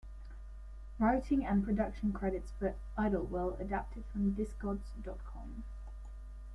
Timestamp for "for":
2.53-2.73